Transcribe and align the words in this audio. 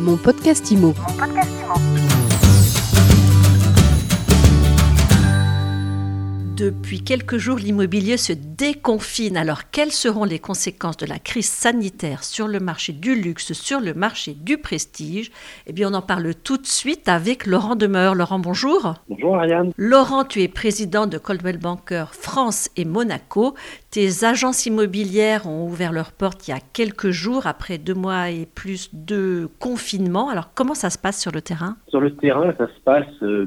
Mon 0.00 0.16
podcast 0.16 0.70
IMO. 0.70 0.94
Depuis 6.60 7.00
quelques 7.02 7.38
jours, 7.38 7.56
l'immobilier 7.56 8.18
se 8.18 8.34
déconfine. 8.34 9.38
Alors, 9.38 9.70
quelles 9.70 9.92
seront 9.92 10.24
les 10.24 10.38
conséquences 10.38 10.98
de 10.98 11.06
la 11.06 11.18
crise 11.18 11.48
sanitaire 11.48 12.22
sur 12.22 12.48
le 12.48 12.60
marché 12.60 12.92
du 12.92 13.14
luxe, 13.14 13.54
sur 13.54 13.80
le 13.80 13.94
marché 13.94 14.34
du 14.34 14.58
prestige? 14.58 15.30
Eh 15.66 15.72
bien, 15.72 15.90
on 15.90 15.94
en 15.94 16.02
parle 16.02 16.34
tout 16.34 16.58
de 16.58 16.66
suite 16.66 17.08
avec 17.08 17.46
Laurent 17.46 17.76
Demeur. 17.76 18.14
Laurent, 18.14 18.38
bonjour. 18.38 18.92
Bonjour 19.08 19.36
Ariane. 19.36 19.72
Laurent, 19.78 20.26
tu 20.26 20.42
es 20.42 20.48
président 20.48 21.06
de 21.06 21.16
Coldwell 21.16 21.56
Banker 21.56 22.12
France 22.12 22.68
et 22.76 22.84
Monaco. 22.84 23.54
Tes 23.90 24.24
agences 24.24 24.66
immobilières 24.66 25.46
ont 25.46 25.64
ouvert 25.64 25.92
leurs 25.92 26.12
portes 26.12 26.46
il 26.46 26.50
y 26.50 26.54
a 26.54 26.60
quelques 26.60 27.10
jours 27.10 27.46
après 27.46 27.78
deux 27.78 27.94
mois 27.94 28.28
et 28.28 28.44
plus 28.44 28.90
de 28.92 29.48
confinement. 29.60 30.28
Alors, 30.28 30.50
comment 30.54 30.74
ça 30.74 30.90
se 30.90 30.98
passe 30.98 31.18
sur 31.18 31.32
le 31.32 31.40
terrain? 31.40 31.78
Sur 31.88 32.02
le 32.02 32.14
terrain, 32.16 32.52
ça 32.58 32.66
se 32.66 32.80
passe 32.84 33.22
euh, 33.22 33.46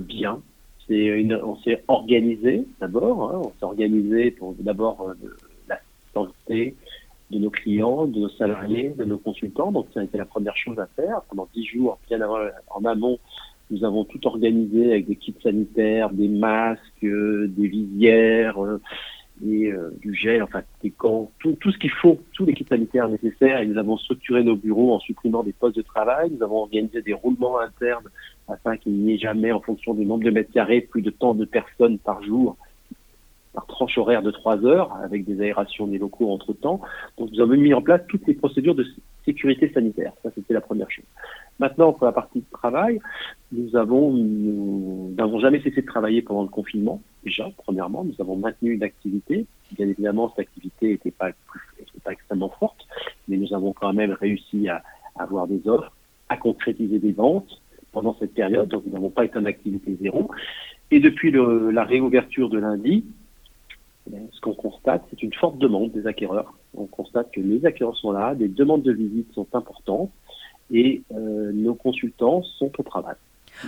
bien 0.93 1.39
on 1.43 1.55
s'est 1.57 1.83
organisé 1.87 2.65
d'abord. 2.79 3.31
Hein, 3.31 3.41
on 3.45 3.49
s'est 3.49 3.65
organisé 3.65 4.31
pour 4.31 4.53
d'abord 4.59 5.09
euh, 5.09 5.37
la 5.67 5.79
santé 6.13 6.75
de 7.31 7.39
nos 7.39 7.49
clients, 7.49 8.05
de 8.05 8.19
nos 8.19 8.29
salariés, 8.29 8.89
de 8.89 9.03
nos 9.05 9.17
consultants. 9.17 9.71
Donc 9.71 9.87
ça 9.93 10.01
a 10.01 10.03
été 10.03 10.17
la 10.17 10.25
première 10.25 10.55
chose 10.55 10.79
à 10.79 10.87
faire. 10.95 11.21
Pendant 11.29 11.47
dix 11.53 11.65
jours, 11.65 11.97
bien 12.07 12.21
avant, 12.21 12.39
en 12.69 12.85
amont, 12.85 13.17
nous 13.71 13.83
avons 13.83 14.03
tout 14.05 14.25
organisé 14.27 14.91
avec 14.91 15.07
des 15.07 15.15
kits 15.15 15.35
sanitaires, 15.41 16.11
des 16.11 16.27
masques, 16.27 17.03
euh, 17.03 17.47
des 17.49 17.67
visières, 17.67 18.63
euh, 18.63 18.79
et 19.45 19.71
euh, 19.71 19.91
du 20.01 20.13
gel, 20.13 20.41
enfin 20.43 20.61
des 20.81 20.93
gants, 20.97 21.31
tout, 21.39 21.53
tout 21.59 21.71
ce 21.71 21.77
qu'il 21.77 21.91
faut, 21.91 22.19
tous 22.33 22.45
les 22.45 22.53
kits 22.53 22.65
sanitaires 22.67 23.09
nécessaires. 23.09 23.59
Et 23.59 23.65
nous 23.65 23.77
avons 23.77 23.97
structuré 23.97 24.43
nos 24.43 24.55
bureaux 24.55 24.93
en 24.93 24.99
supprimant 24.99 25.43
des 25.43 25.53
postes 25.53 25.75
de 25.75 25.81
travail. 25.81 26.31
Nous 26.31 26.43
avons 26.43 26.57
organisé 26.57 27.01
des 27.01 27.13
roulements 27.13 27.59
internes 27.59 28.09
afin 28.47 28.77
qu'il 28.77 28.93
n'y 28.93 29.13
ait 29.13 29.17
jamais, 29.17 29.51
en 29.51 29.59
fonction 29.59 29.93
du 29.93 30.05
nombre 30.05 30.23
de 30.23 30.31
mètres 30.31 30.51
carrés, 30.51 30.81
plus 30.81 31.01
de 31.01 31.09
tant 31.09 31.33
de 31.33 31.45
personnes 31.45 31.97
par 31.97 32.23
jour 32.23 32.57
par 33.53 33.67
tranche 33.67 33.97
horaire 33.97 34.23
de 34.23 34.31
trois 34.31 34.65
heures, 34.65 34.91
avec 35.03 35.25
des 35.25 35.39
aérations 35.41 35.87
des 35.87 35.99
locaux 35.99 36.31
entre-temps. 36.31 36.81
Donc 37.17 37.31
nous 37.31 37.39
avons 37.39 37.55
mis 37.55 37.73
en 37.73 37.81
place 37.81 38.01
toutes 38.09 38.25
les 38.27 38.33
procédures 38.33 38.75
de 38.75 38.85
sécurité 39.25 39.71
sanitaire. 39.71 40.13
Ça, 40.23 40.29
c'était 40.35 40.53
la 40.53 40.61
première 40.61 40.89
chose. 40.89 41.05
Maintenant, 41.59 41.93
pour 41.93 42.05
la 42.05 42.11
partie 42.11 42.39
de 42.39 42.45
travail, 42.51 42.99
nous 43.53 43.75
avons, 43.75 44.11
nous 44.11 45.13
n'avons 45.15 45.39
jamais 45.39 45.61
cessé 45.61 45.81
de 45.81 45.85
travailler 45.85 46.21
pendant 46.23 46.41
le 46.41 46.49
confinement. 46.49 47.01
Déjà, 47.23 47.49
premièrement, 47.57 48.03
nous 48.03 48.15
avons 48.19 48.35
maintenu 48.35 48.73
une 48.73 48.83
activité. 48.83 49.45
Bien 49.77 49.87
évidemment, 49.87 50.29
cette 50.29 50.47
activité 50.47 50.89
n'était 50.89 51.11
pas, 51.11 51.29
extrêmement 52.09 52.49
forte, 52.49 52.87
mais 53.27 53.37
nous 53.37 53.53
avons 53.53 53.73
quand 53.73 53.93
même 53.93 54.11
réussi 54.11 54.67
à, 54.69 54.83
avoir 55.15 55.47
des 55.47 55.67
offres, 55.67 55.91
à 56.29 56.37
concrétiser 56.37 56.97
des 56.97 57.11
ventes 57.11 57.61
pendant 57.91 58.15
cette 58.19 58.33
période. 58.33 58.69
Donc, 58.69 58.83
nous 58.87 58.93
n'avons 58.93 59.11
pas 59.11 59.25
été 59.25 59.37
en 59.37 59.45
activité 59.45 59.95
zéro. 60.01 60.31
Et 60.89 60.99
depuis 60.99 61.31
la 61.31 61.83
réouverture 61.83 62.49
de 62.49 62.57
lundi, 62.57 63.05
eh 64.11 64.17
ce 64.31 64.41
qu'on 64.41 64.55
constate, 64.55 65.03
c'est 65.11 65.21
une 65.21 65.33
forte 65.33 65.59
demande 65.59 65.91
des 65.91 66.07
acquéreurs. 66.07 66.53
On 66.75 66.85
constate 66.87 67.31
que 67.31 67.39
les 67.39 67.65
acquéreurs 67.65 67.95
sont 67.97 68.11
là, 68.11 68.33
des 68.33 68.47
demandes 68.47 68.81
de 68.81 68.91
visite 68.91 69.31
sont 69.33 69.47
importantes 69.53 70.11
et 70.71 71.03
euh, 71.13 71.51
nos 71.53 71.75
consultants 71.75 72.41
sont 72.43 72.71
au 72.77 72.83
travail. 72.83 73.15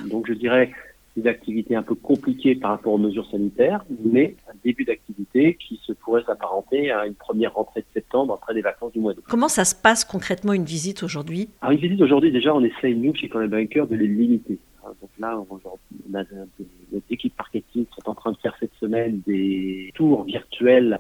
Donc 0.09 0.27
je 0.27 0.33
dirais 0.33 0.71
une 1.17 1.27
activité 1.27 1.75
un 1.75 1.83
peu 1.83 1.95
compliquée 1.95 2.55
par 2.55 2.71
rapport 2.71 2.93
aux 2.93 2.97
mesures 2.97 3.29
sanitaires, 3.29 3.85
mais 4.03 4.35
un 4.49 4.55
début 4.63 4.83
d'activité 4.83 5.55
qui 5.55 5.79
se 5.83 5.93
pourrait 5.93 6.23
s'apparenter 6.25 6.91
à 6.91 7.05
une 7.05 7.15
première 7.15 7.53
rentrée 7.53 7.81
de 7.81 7.85
septembre 7.93 8.33
après 8.33 8.53
les 8.53 8.61
vacances 8.61 8.91
du 8.91 8.99
mois 8.99 9.13
d'août. 9.13 9.23
Comment 9.29 9.47
ça 9.47 9.63
se 9.63 9.75
passe 9.75 10.03
concrètement 10.03 10.53
une 10.53 10.65
visite 10.65 11.03
aujourd'hui? 11.03 11.49
Alors 11.61 11.71
une 11.71 11.79
visite 11.79 12.01
aujourd'hui, 12.01 12.31
déjà, 12.31 12.53
on 12.53 12.63
essaye, 12.63 12.95
nous, 12.95 13.15
chez 13.15 13.29
Conan 13.29 13.47
Banker, 13.47 13.87
de 13.87 13.95
les 13.95 14.07
limiter. 14.07 14.59
Donc 15.01 15.09
là, 15.19 15.41
on, 15.49 16.15
a 16.15 16.23
des, 16.23 17.01
équipes 17.09 17.33
marketing 17.37 17.85
sont 17.95 18.09
en 18.09 18.13
train 18.13 18.31
de 18.31 18.37
faire 18.37 18.55
cette 18.59 18.73
semaine 18.79 19.21
des 19.25 19.91
tours 19.95 20.25
virtuels 20.25 20.99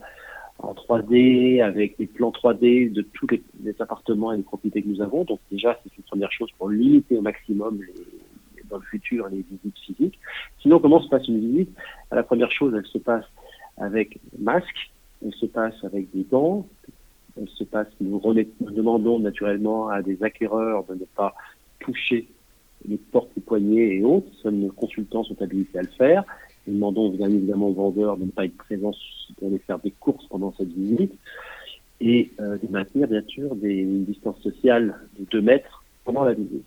en 0.59 0.73
3D 0.73 1.61
avec 1.61 1.97
des 1.97 2.07
plans 2.07 2.31
3D 2.31 2.91
de 2.91 3.01
tous 3.01 3.27
les, 3.27 3.75
appartements 3.79 4.31
et 4.33 4.37
les 4.37 4.43
propriétés 4.43 4.81
que 4.81 4.87
nous 4.87 5.01
avons. 5.01 5.23
Donc 5.23 5.39
déjà, 5.51 5.79
c'est 5.83 5.95
une 5.97 6.03
première 6.03 6.31
chose 6.31 6.49
pour 6.57 6.69
limiter 6.69 7.17
au 7.17 7.21
maximum 7.21 7.79
les, 7.81 7.93
le 8.77 8.83
futur 8.83 9.27
les 9.29 9.41
visites 9.41 9.77
physiques. 9.79 10.19
Sinon, 10.61 10.79
comment 10.79 11.01
se 11.01 11.09
passe 11.09 11.27
une 11.27 11.39
visite? 11.39 11.69
La 12.11 12.23
première 12.23 12.51
chose, 12.51 12.73
elle 12.77 12.85
se 12.85 12.97
passe 12.97 13.25
avec 13.77 14.19
masque, 14.37 14.91
elle 15.23 15.33
se 15.33 15.45
passe 15.45 15.75
avec 15.83 16.11
des 16.11 16.23
gants, 16.23 16.65
elle 17.37 17.49
se 17.49 17.63
passe, 17.63 17.87
nous, 17.99 18.21
demandons 18.61 19.19
naturellement 19.19 19.89
à 19.89 20.01
des 20.01 20.21
acquéreurs 20.23 20.85
de 20.85 20.95
ne 20.95 21.05
pas 21.05 21.35
toucher 21.79 22.27
les 22.87 22.97
portes, 22.97 23.29
les 23.35 23.41
poignets 23.41 23.97
et 23.97 24.03
autres. 24.03 24.49
Nos 24.49 24.71
consultants 24.71 25.23
sont 25.23 25.41
habilités 25.41 25.79
à 25.79 25.81
le 25.81 25.89
faire. 25.89 26.23
Nous 26.67 26.75
demandons 26.75 27.09
bien 27.09 27.29
évidemment 27.29 27.67
aux 27.69 27.73
vendeurs 27.73 28.17
de 28.17 28.25
ne 28.25 28.31
pas 28.31 28.45
être 28.45 28.57
présents 28.57 28.93
pour 29.37 29.47
aller 29.49 29.59
faire 29.59 29.79
des 29.79 29.91
courses 29.91 30.25
pendant 30.27 30.53
cette 30.57 30.71
visite 30.71 31.13
et 32.01 32.31
euh, 32.39 32.57
de 32.57 32.67
maintenir 32.69 33.07
bien 33.07 33.23
sûr 33.27 33.55
des, 33.55 33.73
une 33.73 34.05
distance 34.05 34.39
sociale 34.41 34.95
de 35.19 35.25
2 35.25 35.41
mètres 35.41 35.83
pendant 36.03 36.23
la 36.23 36.33
visite. 36.33 36.65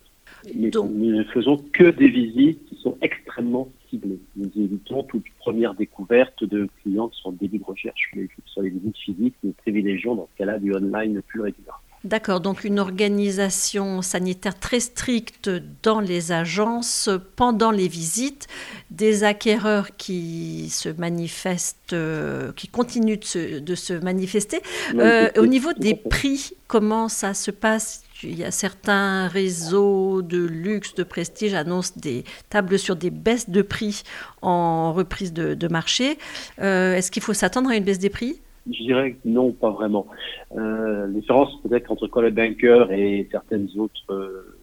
Mais 0.54 0.70
nous 0.74 1.16
ne 1.16 1.24
faisons 1.24 1.56
que 1.72 1.90
des 1.90 2.08
visites 2.08 2.64
qui 2.66 2.76
sont 2.76 2.96
extrêmement 3.00 3.68
ciblées. 3.90 4.20
Nous 4.36 4.50
évitons 4.56 5.02
toute 5.04 5.24
première 5.38 5.74
découverte 5.74 6.44
de 6.44 6.68
clients 6.82 7.08
qui 7.08 7.20
sont 7.20 7.30
en 7.30 7.32
début 7.32 7.58
de 7.58 7.64
recherche, 7.64 8.10
mais 8.14 8.28
sur 8.46 8.62
les 8.62 8.70
visites 8.70 8.96
physiques, 8.96 9.34
nous 9.42 9.52
privilégions 9.52 10.14
dans 10.14 10.28
ce 10.32 10.38
cas-là 10.38 10.58
du 10.58 10.74
online 10.74 11.14
le 11.14 11.22
plus 11.22 11.40
régulier. 11.40 11.68
D'accord, 12.04 12.40
donc 12.40 12.62
une 12.62 12.78
organisation 12.78 14.02
sanitaire 14.02 14.56
très 14.56 14.78
stricte 14.78 15.50
dans 15.82 15.98
les 15.98 16.30
agences 16.30 17.10
pendant 17.34 17.72
les 17.72 17.88
visites, 17.88 18.46
des 18.92 19.24
acquéreurs 19.24 19.96
qui 19.96 20.68
se 20.70 20.88
manifestent, 20.88 21.92
euh, 21.92 22.52
qui 22.52 22.68
continuent 22.68 23.18
de 23.18 23.74
se, 23.74 23.92
manifester. 23.94 24.60
Euh, 24.94 25.28
au 25.38 25.46
niveau 25.46 25.72
des 25.72 25.96
prix, 25.96 26.52
comment 26.68 27.08
ça 27.08 27.34
se 27.34 27.50
passe? 27.50 28.04
Il 28.22 28.38
y 28.38 28.44
a 28.44 28.50
certains 28.50 29.28
réseaux 29.28 30.22
de 30.22 30.38
luxe, 30.38 30.94
de 30.94 31.04
prestige 31.04 31.54
annoncent 31.54 31.94
des 32.00 32.24
tables 32.50 32.78
sur 32.78 32.96
des 32.96 33.10
baisses 33.10 33.50
de 33.50 33.62
prix 33.62 34.02
en 34.42 34.92
reprise 34.92 35.32
de, 35.32 35.68
marché. 35.68 36.16
Euh, 36.60 36.94
est-ce 36.94 37.10
qu'il 37.10 37.22
faut 37.22 37.34
s'attendre 37.34 37.70
à 37.70 37.76
une 37.76 37.84
baisse 37.84 37.98
des 37.98 38.10
prix? 38.10 38.40
Je 38.70 38.82
dirais 38.82 39.12
que 39.12 39.18
non, 39.26 39.52
pas 39.52 39.70
vraiment. 39.70 40.06
Euh, 40.56 41.06
la 41.06 41.46
peut-être 41.62 41.90
entre 41.92 42.06
Collet 42.06 42.30
Banker 42.30 42.90
et 42.92 43.28
certaines 43.30 43.68
autres, 43.76 44.00
euh, 44.10 44.56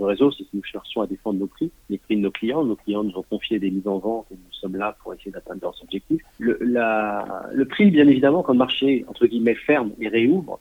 réseaux, 0.00 0.32
c'est 0.32 0.44
que 0.44 0.48
nous 0.54 0.64
cherchons 0.64 1.02
à 1.02 1.06
défendre 1.06 1.38
nos 1.38 1.46
prix, 1.46 1.70
les 1.90 1.98
prix 1.98 2.16
de 2.16 2.22
nos 2.22 2.30
clients. 2.30 2.64
Nos 2.64 2.76
clients 2.76 3.04
nous 3.04 3.16
ont 3.16 3.24
confié 3.28 3.58
des 3.58 3.70
mises 3.70 3.86
en 3.86 3.98
vente 3.98 4.26
et 4.30 4.34
nous 4.34 4.52
sommes 4.52 4.76
là 4.76 4.96
pour 5.02 5.14
essayer 5.14 5.30
d'atteindre 5.30 5.60
leurs 5.62 5.82
objectifs. 5.82 6.22
Le, 6.38 6.58
le 6.60 7.64
prix, 7.66 7.90
bien 7.90 8.08
évidemment, 8.08 8.42
quand 8.42 8.52
le 8.52 8.58
marché, 8.58 9.04
entre 9.08 9.26
guillemets, 9.26 9.54
ferme 9.54 9.92
et 10.00 10.08
réouvre, 10.08 10.58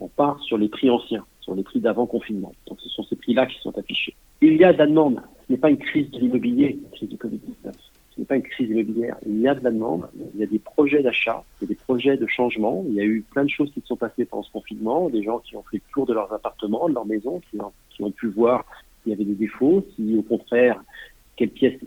on 0.00 0.08
part 0.08 0.40
sur 0.42 0.58
les 0.58 0.68
prix 0.68 0.90
anciens, 0.90 1.24
sur 1.40 1.54
les 1.54 1.62
prix 1.62 1.80
d'avant 1.80 2.06
confinement. 2.06 2.52
Donc 2.66 2.80
ce 2.80 2.88
sont 2.88 3.04
ces 3.04 3.16
prix-là 3.16 3.46
qui 3.46 3.58
sont 3.60 3.76
affichés. 3.78 4.14
Il 4.40 4.56
y 4.56 4.64
a 4.64 4.72
de 4.72 4.78
la 4.78 4.86
demande. 4.86 5.20
Ce 5.46 5.52
n'est 5.52 5.58
pas 5.58 5.70
une 5.70 5.78
crise 5.78 6.10
de 6.10 6.18
l'immobilier, 6.18 6.78
crise 6.92 7.08
du 7.08 7.16
Covid-19 7.16 7.72
ce 8.14 8.20
n'est 8.20 8.26
pas 8.26 8.36
une 8.36 8.42
crise 8.42 8.68
immobilière. 8.68 9.16
Il 9.26 9.40
y 9.40 9.48
a 9.48 9.54
de 9.54 9.64
la 9.64 9.70
demande, 9.70 10.08
il 10.34 10.40
y 10.40 10.42
a 10.42 10.46
des 10.46 10.58
projets 10.58 11.02
d'achat, 11.02 11.42
il 11.60 11.64
y 11.64 11.66
a 11.66 11.68
des 11.68 11.74
projets 11.74 12.16
de 12.16 12.26
changement. 12.26 12.84
Il 12.88 12.94
y 12.94 13.00
a 13.00 13.04
eu 13.04 13.24
plein 13.30 13.44
de 13.44 13.50
choses 13.50 13.70
qui 13.72 13.80
se 13.80 13.86
sont 13.86 13.96
passées 13.96 14.24
pendant 14.24 14.42
ce 14.42 14.52
confinement, 14.52 15.08
des 15.08 15.22
gens 15.22 15.38
qui 15.38 15.56
ont 15.56 15.64
fait 15.70 15.78
le 15.78 15.92
tour 15.92 16.06
de 16.06 16.12
leurs 16.12 16.32
appartements, 16.32 16.88
de 16.88 16.94
leurs 16.94 17.06
maisons, 17.06 17.40
qui 17.50 17.60
ont, 17.60 17.72
qui 17.90 18.02
ont 18.02 18.10
pu 18.10 18.28
voir 18.28 18.64
s'il 19.02 19.12
y 19.12 19.14
avait 19.14 19.24
des 19.24 19.34
défauts, 19.34 19.84
si 19.96 20.16
au 20.16 20.22
contraire, 20.22 20.82
quelles 21.42 21.50
pièces, 21.50 21.80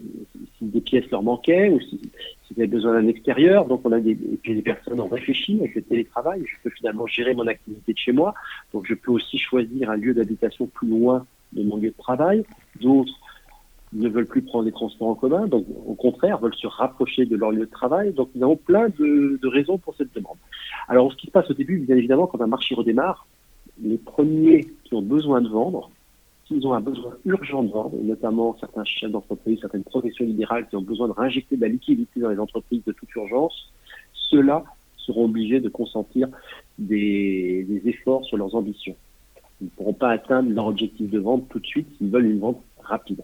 si 0.57 0.65
des 0.65 0.81
pièces 0.81 1.09
leur 1.11 1.23
manquaient 1.23 1.69
ou 1.69 1.79
si, 1.79 1.99
s'ils 2.43 2.57
avaient 2.57 2.67
besoin 2.67 2.93
d'un 2.93 3.07
extérieur. 3.07 3.65
Donc 3.65 3.81
on 3.85 3.91
a 3.93 3.99
des, 3.99 4.11
et 4.11 4.39
puis 4.41 4.53
des 4.53 4.61
personnes 4.61 4.99
ont 4.99 5.07
réfléchi 5.07 5.57
avec 5.59 5.75
le 5.75 5.81
télétravail. 5.81 6.43
Je 6.45 6.55
peux 6.63 6.69
finalement 6.69 7.07
gérer 7.07 7.33
mon 7.33 7.47
activité 7.47 7.93
de 7.93 7.97
chez 7.97 8.11
moi. 8.11 8.33
Donc 8.73 8.85
je 8.87 8.93
peux 8.93 9.11
aussi 9.11 9.37
choisir 9.37 9.89
un 9.89 9.95
lieu 9.95 10.13
d'habitation 10.13 10.67
plus 10.67 10.89
loin 10.89 11.25
de 11.53 11.63
mon 11.63 11.77
lieu 11.77 11.89
de 11.89 11.97
travail. 11.97 12.43
D'autres 12.81 13.13
ne 13.93 14.09
veulent 14.09 14.25
plus 14.25 14.41
prendre 14.41 14.65
les 14.65 14.73
transports 14.73 15.07
en 15.07 15.15
commun, 15.15 15.47
donc 15.47 15.65
au 15.85 15.93
contraire 15.93 16.39
veulent 16.39 16.55
se 16.55 16.67
rapprocher 16.67 17.25
de 17.25 17.37
leur 17.37 17.51
lieu 17.51 17.65
de 17.65 17.71
travail. 17.71 18.11
Donc 18.11 18.29
nous 18.35 18.43
avons 18.43 18.57
plein 18.57 18.89
de, 18.89 19.39
raisons 19.47 19.77
pour 19.77 19.95
cette 19.95 20.13
demande. 20.13 20.37
Alors 20.89 21.11
ce 21.13 21.17
qui 21.17 21.27
se 21.27 21.31
passe 21.31 21.49
au 21.49 21.53
début, 21.53 21.77
bien 21.77 21.95
évidemment, 21.95 22.27
quand 22.27 22.41
un 22.41 22.47
marché 22.47 22.75
redémarre, 22.75 23.25
les 23.81 23.97
premiers 23.97 24.67
qui 24.83 24.95
ont 24.95 25.01
besoin 25.01 25.41
de 25.41 25.47
vendre, 25.47 25.91
s'ils 26.47 26.65
ont 26.67 26.73
un 26.73 26.81
besoin 26.81 27.13
urgent 27.25 27.63
de 27.63 27.71
vendre, 27.71 27.95
notamment 28.01 28.55
certains 28.59 28.85
chefs 28.85 29.11
d'entreprise, 29.11 29.59
certaines 29.61 29.83
professions 29.83 30.25
libérales 30.25 30.67
qui 30.67 30.75
ont 30.75 30.81
besoin 30.81 31.07
de 31.07 31.13
réinjecter 31.13 31.55
de 31.55 31.61
la 31.61 31.69
liquidité 31.69 32.19
dans 32.19 32.29
les 32.29 32.39
entreprises 32.39 32.83
de 32.85 32.91
toute 32.91 33.13
urgence, 33.15 33.71
ceux-là 34.13 34.63
seront 34.97 35.25
obligés 35.25 35.59
de 35.59 35.69
consentir 35.69 36.27
des, 36.77 37.65
des 37.67 37.89
efforts 37.89 38.25
sur 38.25 38.37
leurs 38.37 38.55
ambitions. 38.55 38.95
Ils 39.61 39.65
ne 39.65 39.69
pourront 39.69 39.93
pas 39.93 40.09
atteindre 40.09 40.51
leur 40.51 40.67
objectif 40.67 41.09
de 41.09 41.19
vente 41.19 41.47
tout 41.49 41.59
de 41.59 41.65
suite 41.65 41.87
s'ils 41.97 42.09
veulent 42.09 42.25
une 42.25 42.39
vente 42.39 42.61
rapide 42.79 43.21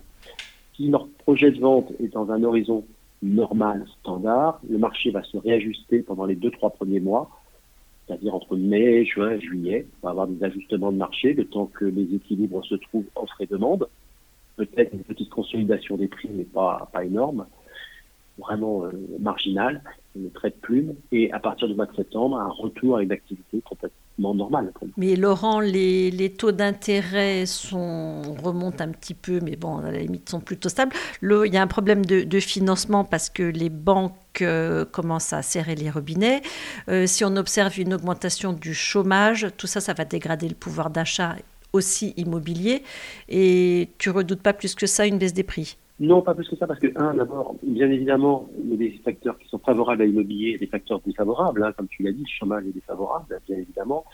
si 0.76 0.90
leur 0.90 1.08
projet 1.10 1.52
de 1.52 1.60
vente 1.60 1.92
est 2.00 2.14
dans 2.14 2.32
un 2.32 2.44
horizon 2.44 2.86
normal, 3.22 3.86
standard, 4.00 4.60
le 4.68 4.78
marché 4.78 5.12
va 5.12 5.24
se 5.24 5.38
réajuster 5.38 6.00
pendant 6.00 6.26
les 6.26 6.36
deux, 6.36 6.52
trois 6.52 6.72
premiers 6.72 7.00
mois. 7.00 7.30
C'est-à-dire 8.12 8.36
entre 8.36 8.58
mai, 8.58 9.06
juin, 9.06 9.40
juillet. 9.40 9.88
On 10.02 10.08
va 10.08 10.12
avoir 10.12 10.28
des 10.28 10.44
ajustements 10.44 10.92
de 10.92 10.98
marché 10.98 11.34
le 11.34 11.46
temps 11.46 11.68
que 11.68 11.86
les 11.86 12.14
équilibres 12.14 12.64
se 12.66 12.76
trouvent 12.76 13.06
offre 13.16 13.40
et 13.40 13.46
demande. 13.46 13.88
Peut-être 14.58 14.94
une 14.94 15.04
petite 15.04 15.30
consolidation 15.30 15.96
des 15.96 16.10
prix, 16.10 16.30
mais 16.34 16.44
pas, 16.44 16.90
pas 16.92 17.06
énorme, 17.06 17.46
vraiment 18.42 18.84
euh, 18.84 18.92
marginale, 19.20 19.82
une 20.16 20.32
traite 20.32 20.60
plume. 20.62 20.94
Et 21.12 21.32
à 21.32 21.40
partir 21.40 21.68
du 21.68 21.76
mois 21.76 21.86
de 21.86 21.96
septembre, 21.96 22.38
un 22.38 22.50
retour 22.50 22.98
à 22.98 23.04
une 23.04 23.12
activité 23.12 23.62
complètement 23.62 24.34
normal. 24.36 24.72
Mais 24.98 25.16
Laurent, 25.16 25.60
les, 25.60 26.34
taux 26.38 26.52
d'intérêt 26.52 27.46
sont 27.46 28.22
remontent 28.44 28.84
un 28.84 28.90
petit 28.90 29.14
peu, 29.14 29.40
mais 29.42 29.56
bon, 29.56 29.78
à 29.78 29.92
la 29.92 30.00
limite, 30.00 30.30
sont 30.30 30.42
plutôt 30.42 30.70
stables. 30.70 30.94
Le, 31.22 31.48
il 31.48 31.54
y 31.54 31.58
a 31.58 31.62
un 31.62 31.68
problème 31.68 32.06
de, 32.06 32.24
de 32.24 32.40
financement 32.40 33.04
parce 33.04 33.30
que 33.30 33.44
les 33.44 33.70
banques 33.70 34.14
euh, 34.42 34.86
commencent 34.86 35.34
à 35.34 35.42
serrer 35.42 35.76
les 35.76 35.90
robinets. 35.90 36.42
Euh, 36.90 37.06
si 37.06 37.26
on 37.26 37.36
observe 37.36 37.78
une 37.80 37.94
augmentation 37.94 38.54
du 38.54 38.74
chômage, 38.74 39.48
tout 39.58 39.68
ça, 39.68 39.82
ça 39.82 39.94
va 39.94 40.06
dégrader 40.06 40.48
le 40.48 40.56
pouvoir 40.56 40.90
d'achat 40.90 41.36
aussi 41.74 42.14
immobilier. 42.18 42.84
Et 43.30 43.90
tu 43.98 44.10
redoutes 44.10 44.42
pas 44.42 44.54
plus 44.54 44.76
que 44.76 44.86
ça 44.86 45.06
une 45.06 45.18
baisse 45.18 45.34
des 45.34 45.44
prix? 45.44 45.78
Non, 46.00 46.24
pas 46.24 46.34
plus 46.34 46.50
que 46.50 46.56
ça, 46.56 46.66
parce 46.66 46.80
que, 46.80 46.88
un, 46.96 47.14
d'abord, 47.14 47.56
bien 47.62 47.88
évidemment, 47.92 48.50
il 48.64 48.72
y 48.72 48.74
a 48.74 48.78
des 48.78 49.02
facteurs 49.04 49.38
qui 49.38 49.48
sont 49.48 49.60
favorables 49.60 50.02
à 50.02 50.06
l'immobilier 50.06 50.54
et 50.54 50.58
des 50.58 50.66
facteurs 50.66 51.00
défavorables, 51.06 51.64
hein, 51.64 51.74
comme 51.78 51.88
tu 51.88 52.02
l'as 52.02 52.12
dit, 52.12 52.24
le 52.24 52.40
chômage 52.40 52.66
est 52.66 52.74
défavorable, 52.74 53.40
bien 53.48 53.58
évidemment. 53.58 54.06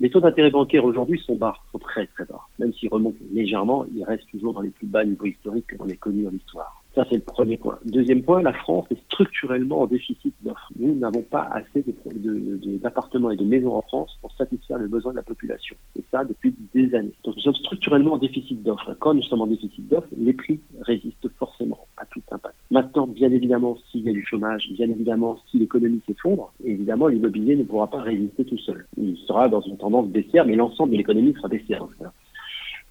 Les 0.00 0.08
taux 0.08 0.20
d'intérêt 0.20 0.50
bancaire 0.50 0.86
aujourd'hui 0.86 1.20
sont 1.26 1.34
bas, 1.34 1.54
sont 1.72 1.78
très 1.78 2.06
très 2.06 2.24
bas. 2.24 2.40
Même 2.58 2.72
s'ils 2.72 2.88
remontent 2.88 3.18
légèrement, 3.34 3.84
ils 3.94 4.02
restent 4.02 4.30
toujours 4.30 4.54
dans 4.54 4.62
les 4.62 4.70
plus 4.70 4.86
bas 4.86 5.04
niveaux 5.04 5.26
historiques 5.26 5.66
que 5.66 5.76
l'on 5.76 5.88
ait 5.88 5.96
connus 5.96 6.24
dans 6.24 6.30
l'histoire. 6.30 6.75
Ça, 6.96 7.04
c'est 7.10 7.16
le 7.16 7.20
premier 7.20 7.58
point. 7.58 7.78
Deuxième 7.84 8.22
point, 8.22 8.40
la 8.40 8.54
France 8.54 8.86
est 8.90 8.98
structurellement 9.04 9.82
en 9.82 9.86
déficit 9.86 10.34
d'offres. 10.40 10.72
Nous 10.78 10.94
n'avons 10.94 11.20
pas 11.20 11.42
assez 11.52 11.84
d'appartements 11.84 13.30
et 13.30 13.36
de 13.36 13.44
maisons 13.44 13.74
en 13.74 13.82
France 13.82 14.16
pour 14.22 14.32
satisfaire 14.32 14.78
les 14.78 14.88
besoins 14.88 15.12
de 15.12 15.18
la 15.18 15.22
population. 15.22 15.76
Et 15.98 16.02
ça, 16.10 16.24
depuis 16.24 16.54
des 16.72 16.94
années. 16.94 17.12
Donc, 17.22 17.36
nous 17.36 17.42
sommes 17.42 17.54
structurellement 17.54 18.14
en 18.14 18.16
déficit 18.16 18.62
d'offres. 18.62 18.96
Quand 18.98 19.12
nous 19.12 19.22
sommes 19.24 19.42
en 19.42 19.46
déficit 19.46 19.86
d'offres, 19.86 20.08
les 20.16 20.32
prix 20.32 20.58
résistent 20.80 21.28
forcément 21.38 21.86
à 21.98 22.06
tout 22.06 22.22
impact. 22.30 22.54
Maintenant, 22.70 23.06
bien 23.06 23.30
évidemment, 23.30 23.76
s'il 23.90 24.00
y 24.04 24.08
a 24.08 24.12
du 24.12 24.24
chômage, 24.24 24.66
bien 24.72 24.88
évidemment, 24.88 25.38
si 25.50 25.58
l'économie 25.58 26.00
s'effondre, 26.06 26.50
évidemment, 26.64 27.08
l'immobilier 27.08 27.56
ne 27.56 27.64
pourra 27.64 27.88
pas 27.88 28.00
résister 28.00 28.46
tout 28.46 28.56
seul. 28.56 28.86
Il 28.96 29.18
sera 29.18 29.50
dans 29.50 29.60
une 29.60 29.76
tendance 29.76 30.08
baissière, 30.08 30.46
mais 30.46 30.56
l'ensemble 30.56 30.92
de 30.92 30.96
l'économie 30.96 31.34
sera 31.34 31.48
baissière. 31.48 31.86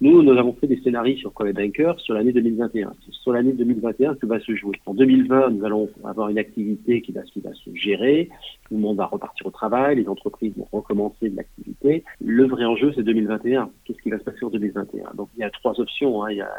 Nous, 0.02 0.22
nous 0.22 0.38
avons 0.38 0.52
fait 0.52 0.66
des 0.66 0.78
scénarios 0.82 1.16
sur 1.16 1.32
Call 1.32 1.54
Banker 1.54 1.94
sur 2.00 2.12
l'année 2.12 2.32
2021. 2.32 2.92
C'est 3.06 3.14
sur 3.14 3.32
l'année 3.32 3.52
2021 3.52 4.16
que 4.16 4.26
va 4.26 4.38
se 4.40 4.54
jouer. 4.54 4.78
En 4.84 4.92
2020, 4.92 5.48
nous 5.50 5.64
allons 5.64 5.88
avoir 6.04 6.28
une 6.28 6.36
activité 6.36 7.00
qui 7.00 7.12
va, 7.12 7.22
se 7.24 7.74
gérer. 7.74 8.28
Tout 8.68 8.74
le 8.74 8.80
monde 8.80 8.98
va 8.98 9.06
repartir 9.06 9.46
au 9.46 9.50
travail. 9.50 9.96
Les 9.96 10.06
entreprises 10.06 10.52
vont 10.54 10.68
recommencer 10.70 11.30
de 11.30 11.36
l'activité. 11.36 12.04
Le 12.22 12.46
vrai 12.46 12.66
enjeu, 12.66 12.92
c'est 12.94 13.04
2021. 13.04 13.70
Qu'est-ce 13.86 14.02
qui 14.02 14.10
va 14.10 14.18
se 14.18 14.24
passer 14.24 14.44
en 14.44 14.50
2021 14.50 15.12
Donc, 15.14 15.30
il 15.34 15.40
y 15.40 15.44
a 15.44 15.50
trois 15.50 15.80
options. 15.80 16.24
Hein. 16.24 16.30
Il 16.30 16.36
y 16.36 16.42
a 16.42 16.52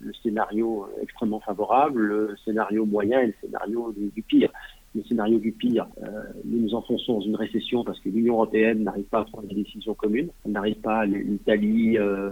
le 0.00 0.12
scénario 0.22 0.86
extrêmement 1.00 1.40
favorable, 1.40 1.98
le 1.98 2.36
scénario 2.44 2.84
moyen 2.84 3.20
et 3.20 3.28
le 3.28 3.34
scénario 3.40 3.94
du 3.96 4.22
pire 4.22 4.50
le 4.94 5.02
scénario 5.04 5.38
du 5.38 5.52
pire, 5.52 5.86
euh, 6.02 6.22
nous 6.44 6.60
nous 6.60 6.74
enfonçons 6.74 7.14
dans 7.14 7.20
une 7.20 7.36
récession 7.36 7.82
parce 7.84 7.98
que 8.00 8.08
l'Union 8.08 8.34
européenne 8.34 8.82
n'arrive 8.82 9.04
pas 9.04 9.20
à 9.20 9.24
prendre 9.24 9.48
des 9.48 9.54
décisions 9.54 9.94
communes. 9.94 10.28
Elle 10.44 10.52
n'arrive 10.52 10.80
pas, 10.80 11.06
l'Italie 11.06 11.96
euh, 11.98 12.30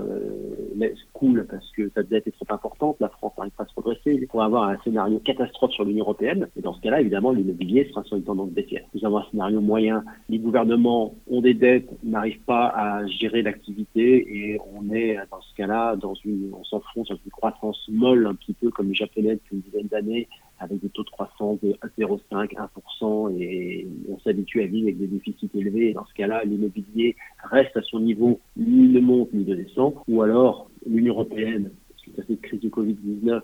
coule 1.12 1.46
parce 1.50 1.70
que 1.72 1.90
sa 1.94 2.02
dette 2.02 2.26
est 2.26 2.32
trop 2.32 2.54
importante, 2.54 2.96
la 3.00 3.08
France 3.08 3.32
n'arrive 3.38 3.52
pas 3.52 3.64
à 3.64 3.66
se 3.66 3.74
redresser. 3.74 4.18
Il 4.20 4.26
faut 4.30 4.40
avoir 4.40 4.68
un 4.68 4.76
scénario 4.84 5.18
catastrophe 5.20 5.72
sur 5.72 5.84
l'Union 5.84 6.04
européenne. 6.04 6.48
Et 6.56 6.60
dans 6.60 6.74
ce 6.74 6.80
cas-là, 6.82 7.00
évidemment, 7.00 7.32
l'immobilier 7.32 7.88
sera 7.90 8.04
sur 8.04 8.16
une 8.16 8.24
tendance 8.24 8.50
baissière. 8.50 8.84
Nous 8.94 9.04
avons 9.04 9.18
un 9.18 9.26
scénario 9.30 9.60
moyen. 9.60 10.04
Les 10.28 10.38
gouvernements 10.38 11.14
ont 11.30 11.40
des 11.40 11.54
dettes, 11.54 11.90
n'arrivent 12.02 12.44
pas 12.46 12.68
à 12.68 13.06
gérer 13.06 13.42
l'activité 13.42 14.26
et 14.28 14.58
on 14.74 14.92
est 14.94 15.16
dans 15.30 15.40
ce 15.40 15.54
cas-là 15.56 15.96
dans 15.96 16.14
une, 16.24 16.52
on 16.52 16.64
s'enfonce 16.64 17.08
dans 17.08 17.16
une 17.24 17.30
croissance 17.30 17.88
molle 17.88 18.26
un 18.26 18.34
petit 18.34 18.52
peu 18.52 18.70
comme 18.70 18.88
les 18.88 18.94
Japonais 18.94 19.34
depuis 19.34 19.56
une 19.56 19.62
dizaine 19.62 19.86
d'années 19.86 20.28
avec 20.60 20.80
des 20.80 20.90
taux 20.90 21.02
de 21.02 21.10
croissance 21.10 21.58
de 21.62 21.76
0,5, 21.98 22.54
1%, 23.00 23.40
et 23.40 23.88
on 24.08 24.18
s'habitue 24.20 24.62
à 24.62 24.66
vivre 24.66 24.88
avec 24.88 24.98
des 24.98 25.06
déficits 25.06 25.50
élevés. 25.54 25.94
Dans 25.94 26.04
ce 26.04 26.14
cas-là, 26.14 26.44
l'immobilier 26.44 27.16
reste 27.42 27.76
à 27.76 27.82
son 27.82 28.00
niveau, 28.00 28.40
ni 28.56 28.88
ne 28.88 29.00
monte 29.00 29.32
ni 29.32 29.44
ne 29.44 29.54
descend, 29.54 29.94
ou 30.06 30.22
alors 30.22 30.70
l'Union 30.86 31.14
européenne, 31.14 31.70
suite 31.96 32.18
à 32.18 32.22
cette 32.28 32.42
crise 32.42 32.60
du 32.60 32.68
Covid-19, 32.68 33.40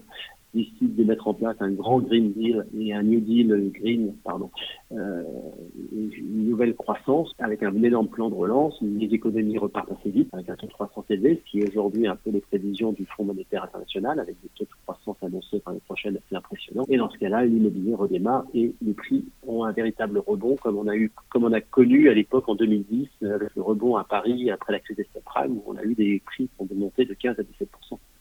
décide 0.54 0.94
de 0.94 1.04
mettre 1.04 1.28
en 1.28 1.34
place 1.34 1.56
un 1.60 1.70
grand 1.70 2.00
Green 2.00 2.32
Deal 2.32 2.66
et 2.78 2.92
un 2.92 3.02
New 3.02 3.20
Deal 3.20 3.70
Green, 3.72 4.14
pardon, 4.24 4.50
euh, 4.92 5.22
une 5.92 6.48
nouvelle 6.48 6.74
croissance 6.74 7.32
avec 7.38 7.62
un 7.62 7.74
énorme 7.82 8.08
plan 8.08 8.30
de 8.30 8.34
relance, 8.34 8.78
les 8.80 9.06
économies 9.06 9.58
repartent 9.58 9.92
assez 9.92 10.10
vite 10.10 10.28
avec 10.32 10.48
un 10.48 10.56
taux 10.56 10.66
de 10.66 10.72
croissance 10.72 11.04
élevé, 11.10 11.42
ce 11.44 11.50
qui 11.50 11.60
est 11.60 11.68
aujourd'hui 11.68 12.06
un 12.06 12.16
peu 12.16 12.30
les 12.30 12.40
prévisions 12.40 12.92
du 12.92 13.06
Fonds 13.06 13.24
monétaire 13.24 13.64
international 13.64 14.20
avec 14.20 14.36
des 14.42 14.48
taux 14.54 14.64
de 14.64 14.70
croissance 14.84 15.16
annoncés 15.22 15.60
pour 15.60 15.70
l'année 15.70 15.82
prochaine 15.84 16.16
assez 16.16 16.36
impressionnants. 16.36 16.84
Et 16.88 16.96
dans 16.96 17.10
ce 17.10 17.18
cas-là, 17.18 17.44
l'immobilier 17.44 17.94
redémarre 17.94 18.44
et 18.54 18.74
les 18.82 18.94
prix 18.94 19.24
ont 19.46 19.64
un 19.64 19.72
véritable 19.72 20.18
rebond 20.18 20.56
comme 20.56 20.78
on 20.78 20.88
a 20.88 20.96
eu, 20.96 21.12
comme 21.30 21.44
on 21.44 21.52
a 21.52 21.60
connu 21.60 22.08
à 22.08 22.14
l'époque 22.14 22.48
en 22.48 22.54
2010 22.54 23.08
avec 23.22 23.54
le 23.54 23.62
rebond 23.62 23.96
à 23.96 24.04
Paris 24.04 24.50
après 24.50 24.72
la 24.72 24.80
crise 24.80 24.96
des 24.96 25.08
subprimes 25.14 25.58
où 25.58 25.64
on 25.66 25.76
a 25.76 25.82
eu 25.82 25.94
des 25.94 26.22
prix 26.24 26.48
qui 26.48 26.54
ont 26.58 26.68
monté 26.74 27.04
de 27.04 27.14
15 27.14 27.38
à 27.38 27.42
17 27.42 27.68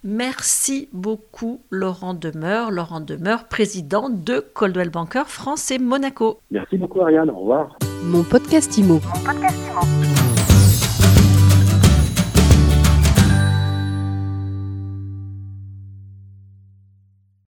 Merci 0.08 0.88
beaucoup 0.94 1.62
Laurent 1.72 2.14
Demeur, 2.14 2.70
Laurent 2.70 3.02
Demeur, 3.02 3.46
président 3.46 4.12
de 4.12 4.40
Coldwell 4.40 4.92
Banker 4.92 5.24
France 5.26 5.72
et 5.72 5.80
Monaco. 5.80 6.42
Merci 6.52 6.78
beaucoup 6.78 7.02
Ariane, 7.02 7.32
au 7.32 7.40
revoir. 7.40 7.76
Mon 8.04 8.22
podcast 8.22 8.78
Mon 9.04 9.24
podcast 9.26 9.58
Imo. 9.68 10.25